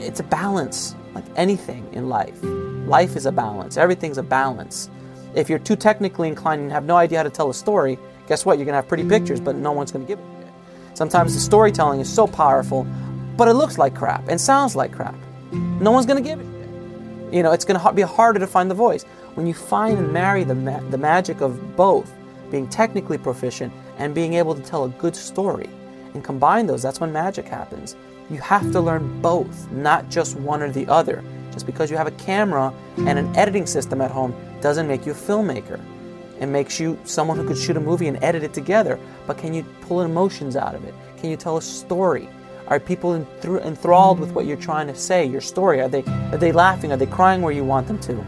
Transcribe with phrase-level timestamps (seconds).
[0.00, 2.38] It's a balance like anything in life.
[2.42, 3.76] Life is a balance.
[3.76, 4.90] Everything's a balance.
[5.34, 8.44] If you're too technically inclined and have no idea how to tell a story guess
[8.44, 8.58] what?
[8.58, 10.24] You're going to have pretty pictures but no one's going to give it
[10.94, 12.86] sometimes the storytelling is so powerful
[13.36, 15.14] but it looks like crap and sounds like crap.
[15.52, 16.46] No one's going to give it
[17.32, 19.04] you know it's going to be harder to find the voice.
[19.34, 22.12] When you find and marry the, ma- the magic of both
[22.50, 25.68] being technically proficient and being able to tell a good story
[26.14, 27.96] and combine those that's when magic happens
[28.30, 31.24] you have to learn both, not just one or the other.
[31.52, 35.12] Just because you have a camera and an editing system at home doesn't make you
[35.12, 35.80] a filmmaker.
[36.40, 38.98] It makes you someone who could shoot a movie and edit it together.
[39.26, 40.94] But can you pull emotions out of it?
[41.16, 42.28] Can you tell a story?
[42.68, 45.80] Are people enthralled with what you're trying to say, your story?
[45.80, 46.92] Are they, are they laughing?
[46.92, 48.24] Are they crying where you want them to?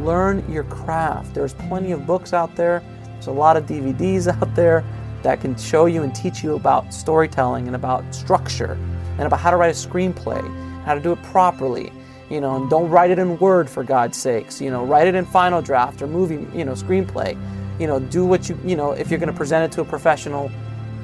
[0.00, 1.34] Learn your craft.
[1.34, 4.84] There's plenty of books out there, there's a lot of DVDs out there
[5.22, 8.78] that can show you and teach you about storytelling and about structure
[9.18, 10.42] and about how to write a screenplay,
[10.84, 11.92] how to do it properly.
[12.30, 14.60] You know, and don't write it in Word for God's sakes.
[14.60, 17.38] You know, write it in Final Draft or movie, you know, screenplay.
[17.78, 19.84] You know, do what you, you know, if you're going to present it to a
[19.84, 20.50] professional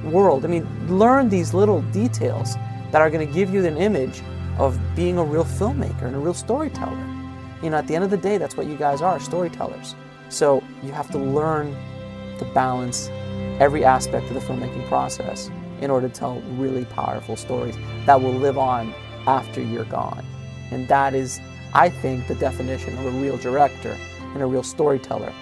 [0.04, 0.44] world.
[0.44, 2.54] I mean, learn these little details
[2.90, 4.22] that are going to give you an image
[4.58, 6.98] of being a real filmmaker and a real storyteller.
[7.62, 9.94] You know, at the end of the day, that's what you guys are storytellers.
[10.30, 11.76] So you have to learn
[12.38, 13.08] to balance
[13.60, 15.50] every aspect of the filmmaking process
[15.80, 17.76] in order to tell really powerful stories
[18.06, 18.94] that will live on
[19.26, 20.24] after you're gone.
[20.70, 21.40] And that is,
[21.74, 23.96] I think, the definition of a real director
[24.34, 25.32] and a real storyteller